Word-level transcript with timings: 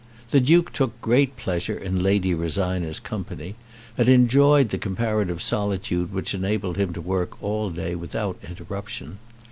The 0.31 0.39
Duke 0.39 0.73
took 0.73 0.99
great 0.99 1.37
pleasure 1.37 1.77
in 1.77 2.01
Lady 2.01 2.33
Rosina's 2.33 2.99
company, 2.99 3.53
and 3.99 4.09
enjoyed 4.09 4.69
the 4.69 4.79
comparative 4.79 5.43
solitude 5.43 6.11
which 6.11 6.33
enabled 6.33 6.77
him 6.77 6.91
to 6.93 7.01
work 7.01 7.37
all 7.43 7.69
day 7.69 7.93
without 7.93 8.39
interruption. 8.43 9.19